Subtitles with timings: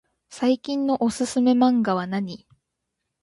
[0.31, 2.47] 最近のおすすめマンガはなに？